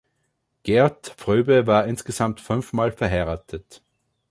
[0.63, 3.83] Gert Fröbe war insgesamt fünfmal verheiratet.